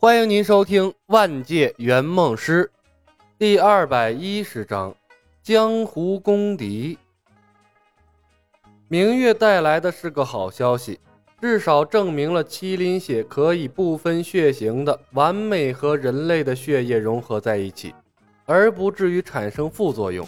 [0.00, 2.70] 欢迎您收听《万界圆梦师》
[3.36, 4.92] 第二百一十章
[5.42, 6.96] 《江湖公敌》。
[8.86, 11.00] 明月带来的是个好消息，
[11.40, 17.92] 至少证明了麒麟血可以不分血型的完美和人类的血液融合在一起，
[18.46, 20.24] 而不至于产生副作用。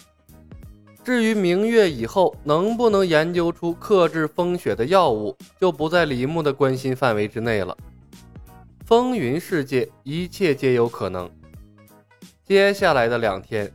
[1.05, 7.77] 至于明月以后能不能研究出克制风雪的药物，就不在李牧的关心范围之内了。
[8.91, 11.31] 风云世界，一切皆有可能。
[12.45, 13.73] 接下来的两天，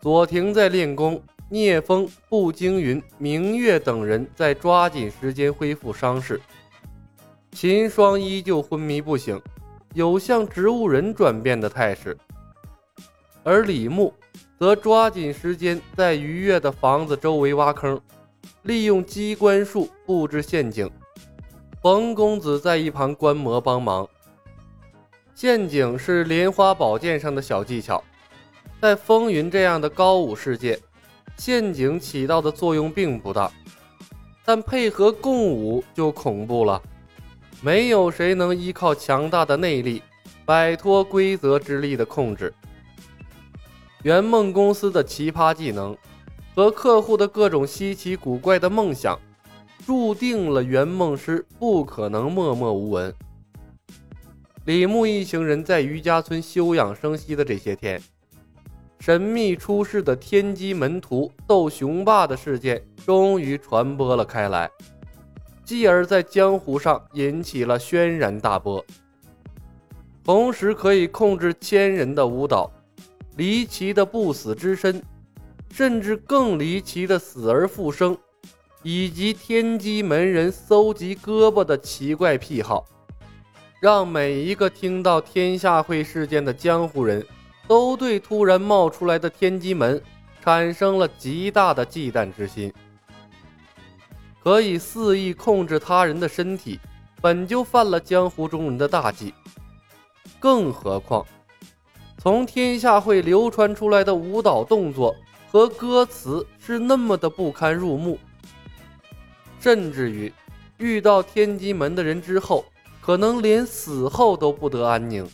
[0.00, 6.40] 左庭在练功，聂风、步惊云、明月等人在抓紧时间恢复伤势。
[7.52, 9.40] 秦霜依旧昏迷不醒，
[9.94, 12.18] 有向植物人转变的态势。
[13.44, 14.12] 而李牧
[14.58, 18.00] 则抓紧时间在愉悦的房子周围挖坑，
[18.62, 20.90] 利用机关术布置陷阱。
[21.80, 24.04] 冯公子在一旁观摩帮忙。
[25.36, 28.02] 陷阱是莲花宝剑上的小技巧，
[28.80, 30.80] 在风云这样的高武世界，
[31.36, 33.52] 陷阱起到的作用并不大，
[34.46, 36.80] 但配合共舞就恐怖了。
[37.60, 40.02] 没有谁能依靠强大的内力
[40.46, 42.50] 摆脱规则之力的控制。
[44.04, 45.94] 圆梦公司的奇葩技能
[46.54, 49.20] 和客户的各种稀奇古怪的梦想，
[49.84, 53.14] 注定了圆梦师不可能默默无闻。
[54.66, 58.02] 李牧一行人在余家村休养生息的这些天，
[58.98, 64.68] 神秘出世的天机门徒斗雄霸的事件终于传播了开来，
[65.64, 68.84] 继而在江湖上引起了轩然大波。
[70.24, 72.68] 同时可以控制千人的舞蹈，
[73.36, 75.00] 离奇的不死之身，
[75.70, 78.18] 甚至更离奇的死而复生，
[78.82, 82.84] 以及天机门人搜集胳膊的奇怪癖好。
[83.78, 87.24] 让每一个听到天下会事件的江湖人
[87.68, 90.02] 都对突然冒出来的天机门
[90.42, 92.72] 产生了极大的忌惮之心。
[94.42, 96.80] 可以肆意控制他人的身体，
[97.20, 99.34] 本就犯了江湖中人的大忌。
[100.38, 101.26] 更何况，
[102.16, 105.14] 从天下会流传出来的舞蹈动作
[105.50, 108.18] 和歌词是那么的不堪入目，
[109.60, 110.32] 甚至于
[110.78, 112.64] 遇到天机门的人之后。
[113.06, 115.24] 可能连死后都不得安宁。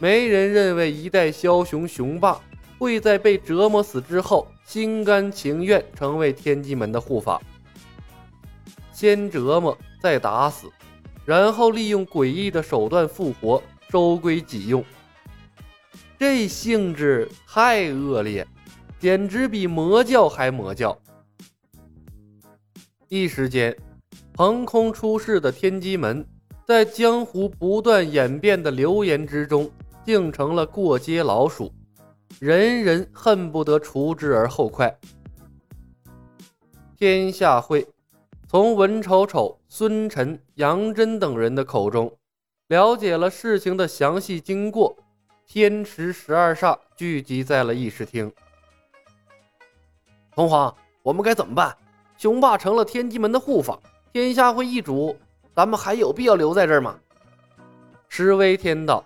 [0.00, 2.40] 没人认为一代枭雄雄霸
[2.76, 7.40] 会在被折磨死之后心甘情愿成为天机门的护法。
[8.92, 10.66] 先折磨，再打死，
[11.24, 14.84] 然后利用诡异的手段复活，收归己用。
[16.18, 18.44] 这性质太恶劣，
[18.98, 20.98] 简直比魔教还魔教。
[23.08, 23.72] 一时间。
[24.42, 26.26] 横空出世的天机门，
[26.66, 29.70] 在江湖不断演变的流言之中，
[30.04, 31.72] 竟成了过街老鼠，
[32.40, 34.92] 人人恨不得除之而后快。
[36.98, 37.86] 天下会
[38.48, 42.12] 从文丑丑、孙晨、杨真等人的口中
[42.66, 44.96] 了解了事情的详细经过，
[45.46, 48.28] 天池十二煞聚集在了议事厅。
[50.34, 50.74] 童皇，
[51.04, 51.76] 我们该怎么办？
[52.18, 53.78] 雄霸成了天机门的护法。
[54.12, 55.16] 天下会易主，
[55.56, 56.98] 咱们还有必要留在这儿吗？
[58.10, 59.02] 石威天道，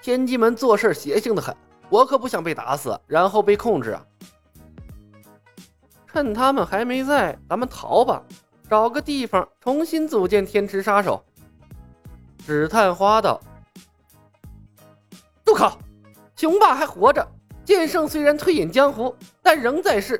[0.00, 1.54] 天机门做事邪性的很，
[1.90, 4.06] 我可不想被打死，然后被控制啊！
[6.06, 8.22] 趁他们还没在，咱们逃吧，
[8.66, 11.22] 找个地方重新组建天池杀手。
[12.46, 13.38] 纸探花道，
[15.44, 15.76] 住口！
[16.34, 17.28] 雄霸还活着，
[17.62, 20.18] 剑圣虽然退隐江湖，但仍在世。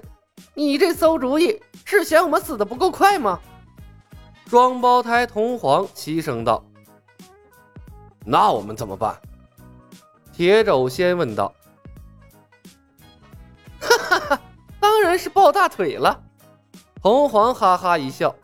[0.55, 3.41] 你这馊主意是嫌我们死的不够快吗？
[4.49, 6.65] 双胞胎同皇齐声道
[8.27, 9.16] ：“那我们怎么办？”
[10.34, 11.55] 铁肘先问道
[13.81, 14.41] ：“哈哈哈，
[14.81, 16.21] 当然是抱大腿了。”
[17.00, 18.34] 同皇哈哈一笑：“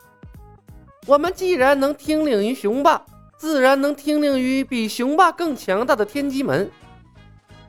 [1.07, 3.05] 我们既然能听令于雄霸，
[3.37, 6.71] 自然能听令于比雄霸更强大的天机门。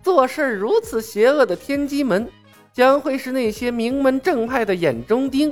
[0.03, 2.31] 做事如此邪恶的天机门。”
[2.77, 5.51] 将会是那些名门正派的眼中钉，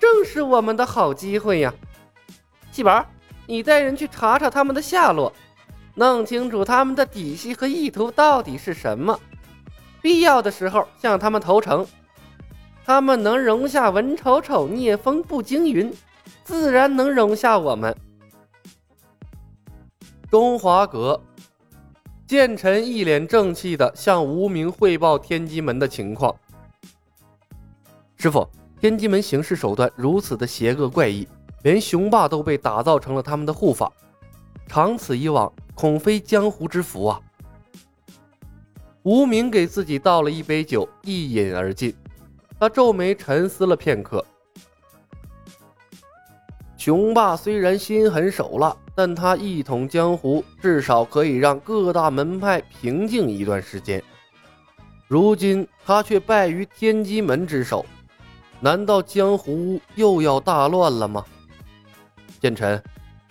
[0.00, 1.74] 正是我们的好机会呀！
[2.70, 3.04] 细宝，
[3.46, 5.30] 你带人去查查他们的下落，
[5.96, 9.20] 弄清楚他们的底细和意图到底是什么。
[10.00, 11.86] 必要的时候向他们投诚，
[12.86, 15.92] 他们能容下文丑丑、聂风、步惊云，
[16.42, 17.94] 自然能容下我们。
[20.30, 21.22] 中华阁，
[22.26, 26.34] 剑臣一脸正气地向无名汇报天机门的情况。
[28.22, 28.48] 师傅，
[28.80, 31.26] 天机门行事手段如此的邪恶怪异，
[31.64, 33.92] 连雄霸都被打造成了他们的护法，
[34.68, 37.20] 长此以往，恐非江湖之福啊！
[39.02, 41.92] 无名给自己倒了一杯酒，一饮而尽。
[42.60, 44.24] 他皱眉沉思了片刻。
[46.76, 54.00] 雄霸虽然心狠手辣，但他一统江湖，至少可以让各大门派平静一段时间。
[55.08, 57.84] 如今他却败于天机门之手，
[58.64, 61.24] 难道江湖又要大乱了吗？
[62.40, 62.80] 剑臣，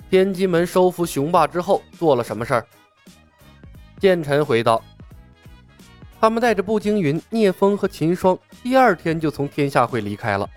[0.10, 2.68] 天机门收服雄霸之后做了什么事儿？
[3.98, 4.84] 剑臣回道。
[6.20, 10.48] 他们带着步惊云、聂风和秦霜，第二天就从天下会离开了。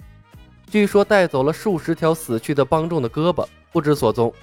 [0.69, 4.35] 据说带走了数十条死去的帮众的胳膊，不知所踪。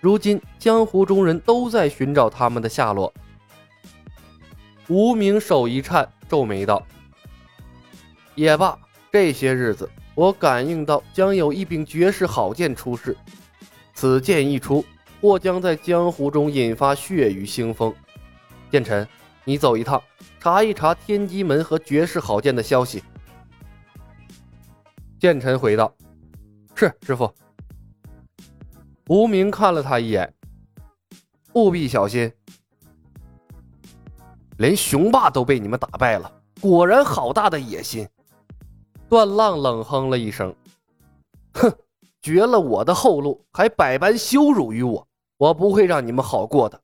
[0.00, 3.10] 如今江湖中人都在寻找他们的下落。
[4.88, 6.84] 无名手一颤，皱眉道
[8.34, 8.78] ：“也罢，
[9.12, 13.16] 这些日子我感应到将有一柄绝世好剑出世，
[13.94, 14.84] 此剑一出，
[15.20, 17.94] 或将在江湖中引发血雨腥风。
[18.70, 19.06] 剑臣，
[19.44, 20.02] 你走一趟。”
[20.40, 23.00] 查一查天机门和绝世好剑的消息。
[25.20, 25.94] 剑臣回道
[26.74, 27.32] ：“是师傅。”
[29.06, 30.34] 无名看了他一眼，
[31.52, 32.32] 务必小心。
[34.58, 36.28] 连雄霸都被你们打败了，
[36.60, 38.04] 果然好大的野心！
[39.12, 40.54] 段浪冷哼了一声
[41.52, 41.70] ：“哼，
[42.22, 45.06] 绝了我的后路，还百般羞辱于我，
[45.36, 46.80] 我不会让你们好过的。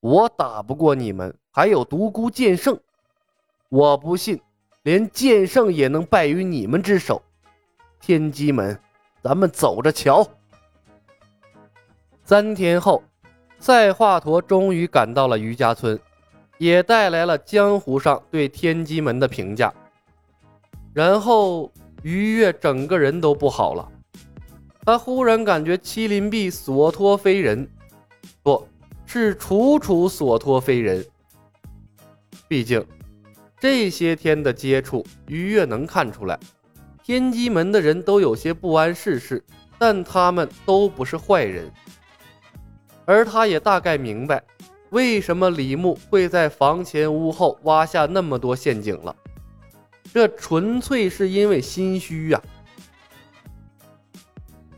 [0.00, 2.76] 我打不过你们。”还有独孤剑圣，
[3.68, 4.40] 我不信，
[4.82, 7.22] 连剑圣也能败于你们之手。
[8.00, 8.76] 天机门，
[9.22, 10.26] 咱们走着瞧。
[12.24, 13.00] 三天后，
[13.60, 15.96] 赛华佗终于赶到了余家村，
[16.58, 19.72] 也带来了江湖上对天机门的评价。
[20.94, 23.86] 然后，于越整个人都不好了，
[24.86, 27.68] 他忽然感觉麒麟臂所托非人，
[28.44, 28.64] 不
[29.04, 31.04] 是楚楚所托非人。
[32.46, 32.86] 毕竟，
[33.58, 36.38] 这些天的接触，于越能看出来，
[37.02, 39.42] 天机门的人都有些不谙世事，
[39.78, 41.68] 但他们都不是坏人。
[43.04, 44.42] 而他也大概明白，
[44.90, 49.16] 为什么李牧会在房前屋后挖下那么多陷阱了。
[50.14, 52.40] 这纯粹是因为心虚呀。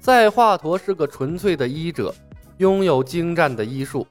[0.01, 2.15] 在华佗是个纯粹的医者，
[2.57, 4.07] 拥有精湛的医术，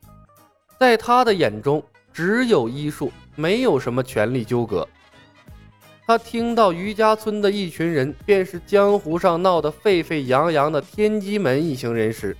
[0.80, 1.84] 在他的眼中，
[2.14, 3.12] 只有医术。
[3.38, 4.88] 没有什么权力纠葛。
[6.08, 12.38] 他听到余家村的一群人便是江湖上闹得沸沸扬扬的天机门一行人时，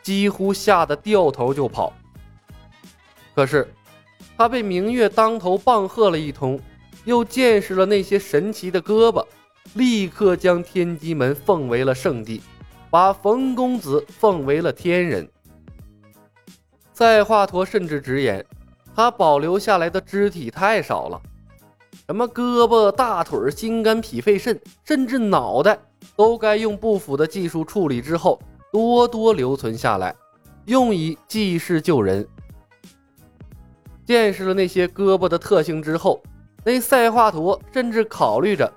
[0.00, 1.92] 几乎吓得掉头就跑。
[3.34, 3.68] 可是，
[4.38, 6.58] 他被明月当头棒喝了一通，
[7.04, 9.24] 又见识了那些神奇的胳膊，
[9.74, 12.42] 立刻将天机门奉为了圣地，
[12.90, 15.28] 把冯公子奉为了天人。
[16.92, 18.44] 赛华佗甚至直言。
[18.94, 21.22] 他保留下来的肢体太少了，
[22.08, 25.78] 什么胳膊、大腿、心肝、脾肺肾，甚至脑袋，
[26.16, 28.40] 都该用不腐的技术处理之后，
[28.72, 30.12] 多多留存下来，
[30.64, 32.26] 用以济世救人。
[34.04, 36.20] 见识了那些胳膊的特性之后，
[36.64, 38.70] 那赛华佗甚至考虑着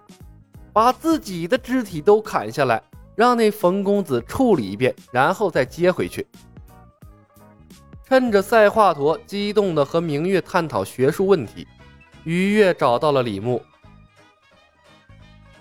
[0.71, 2.81] 把自己的肢体都砍下来，
[3.15, 6.25] 让那冯公子处理一遍，然后再接回去。
[8.07, 11.67] 趁着赛华佗激动地和明月探讨学术问题，
[12.23, 13.61] 于越找到了李牧。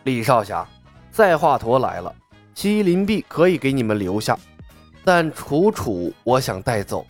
[0.04, 0.66] 李少侠，
[1.10, 2.14] 赛华佗来了，
[2.54, 4.38] 麒麟臂可以给你们留下，
[5.04, 7.06] 但楚楚我想带走。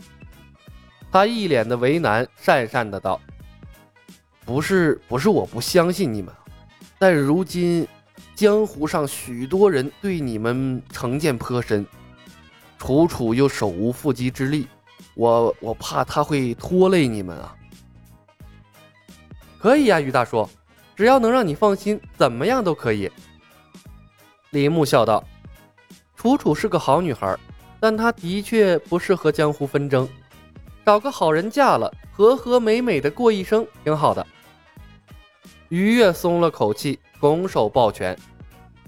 [1.12, 3.20] 他一脸的为难，讪讪的道
[4.50, 6.34] ：“不是，不是我不相信你们，
[6.98, 7.86] 但如今
[8.34, 11.86] 江湖上许多人对你们成见颇深，
[12.76, 14.66] 楚楚又手无缚鸡之力。”
[15.14, 17.54] 我我怕他会拖累你们啊！
[19.60, 20.48] 可以呀，于大叔，
[20.96, 23.08] 只要能让你放心，怎么样都可以。
[24.50, 25.22] 李牧笑道
[26.16, 27.38] ：“楚楚是个好女孩，
[27.78, 30.08] 但她的确不适合江湖纷争，
[30.84, 34.26] 找个好人嫁了，和和美美的过一生，挺好的。”
[35.70, 38.16] 于越松了口气，拱手抱拳：“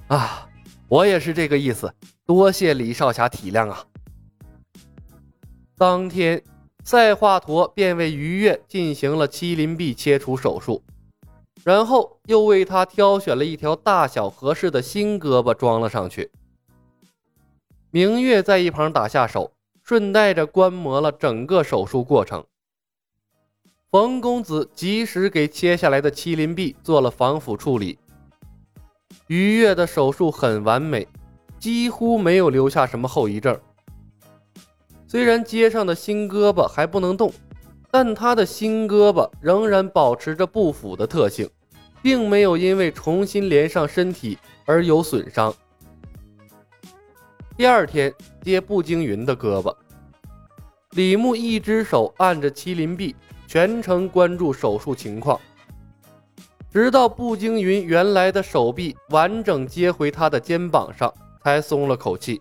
[0.09, 0.47] 啊，
[0.89, 1.93] 我也是这个意思，
[2.27, 3.85] 多谢李少侠体谅啊！”
[5.79, 6.43] 当天，
[6.85, 10.83] 赛华佗便为于越进行了麒麟臂切除手术，
[11.65, 16.31] 然后又为他挑选了一条大小合适的新胳膊装了上去。
[17.91, 19.53] 明月在一旁打下手，
[19.85, 22.45] 顺带着观摩了整个手术过程。
[23.93, 27.99] 冯公子及时给切下来的麒麟臂做了防腐处理。
[29.27, 31.07] 于越的手术很完美，
[31.59, 33.55] 几乎没有留下什么后遗症。
[35.07, 37.31] 虽然接上的新胳膊还不能动，
[37.91, 41.47] 但他的新胳膊仍然保持着不腐的特性，
[42.01, 45.55] 并没有因为重新连上身体而有损伤。
[47.59, 48.11] 第二天
[48.43, 49.77] 接步惊云的胳膊，
[50.93, 53.15] 李牧一只手按着麒麟臂，
[53.53, 55.39] 全程关注手术情况，
[56.73, 61.13] 直到步惊云原来的手臂完整接回他的肩膀上，
[61.45, 62.41] 才松了口气。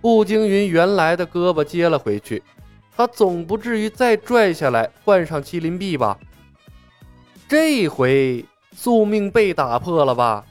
[0.00, 2.40] 步惊云原来的胳膊接了回去，
[2.96, 6.16] 他总不至于再拽下来换上麒麟臂吧？
[7.48, 8.44] 这回
[8.76, 10.46] 宿命被打破了吧？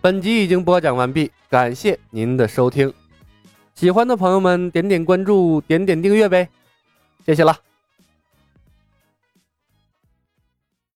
[0.00, 2.92] 本集已经播讲完毕，感谢您的收听。
[3.76, 6.48] 喜欢的朋友们点点关注，点点订阅呗，
[7.24, 7.56] 谢谢了。